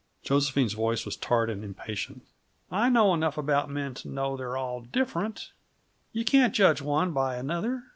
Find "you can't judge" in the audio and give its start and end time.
6.11-6.81